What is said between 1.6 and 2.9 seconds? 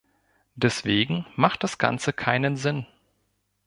das Ganze keinen Sinn.